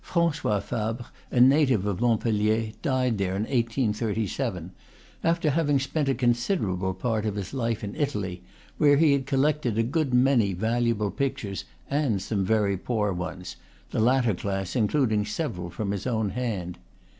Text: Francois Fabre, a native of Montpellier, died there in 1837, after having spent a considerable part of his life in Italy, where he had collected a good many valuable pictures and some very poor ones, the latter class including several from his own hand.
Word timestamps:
Francois 0.03 0.59
Fabre, 0.59 1.05
a 1.29 1.39
native 1.39 1.85
of 1.85 2.01
Montpellier, 2.01 2.71
died 2.81 3.19
there 3.19 3.35
in 3.35 3.43
1837, 3.43 4.71
after 5.23 5.51
having 5.51 5.77
spent 5.79 6.09
a 6.09 6.15
considerable 6.15 6.95
part 6.95 7.23
of 7.23 7.35
his 7.35 7.53
life 7.53 7.83
in 7.83 7.93
Italy, 7.93 8.41
where 8.79 8.97
he 8.97 9.13
had 9.13 9.27
collected 9.27 9.77
a 9.77 9.83
good 9.83 10.11
many 10.11 10.53
valuable 10.53 11.11
pictures 11.11 11.65
and 11.87 12.19
some 12.19 12.43
very 12.43 12.77
poor 12.77 13.13
ones, 13.13 13.57
the 13.91 13.99
latter 13.99 14.33
class 14.33 14.75
including 14.75 15.23
several 15.23 15.69
from 15.69 15.91
his 15.91 16.07
own 16.07 16.31
hand. 16.31 16.79